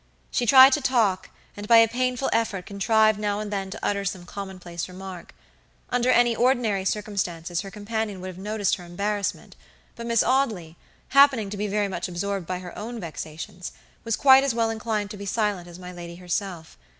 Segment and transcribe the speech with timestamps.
[0.31, 4.03] She tried to talk, and by a painful effort contrived now and then to utter
[4.03, 5.35] some commonplace remark.
[5.91, 9.55] Under any ordinary circumstances her companion would have noticed her embarrassment,
[9.95, 10.75] but Miss Audley,
[11.09, 15.11] happening to be very much absorbed by her own vexations, was quite as well inclined
[15.11, 16.79] to be silent as my lady herself.